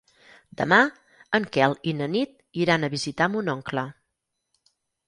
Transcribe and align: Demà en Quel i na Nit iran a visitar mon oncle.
Demà 0.61 0.79
en 1.39 1.45
Quel 1.57 1.77
i 1.91 1.95
na 2.01 2.09
Nit 2.17 2.35
iran 2.65 2.83
a 2.89 2.93
visitar 2.99 3.31
mon 3.37 3.57
oncle. 3.59 3.87